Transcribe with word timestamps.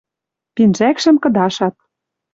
Пинжӓкшӹм 0.55 1.15
кыдашат 1.23 1.75